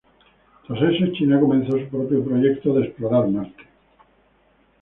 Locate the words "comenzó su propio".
1.39-2.25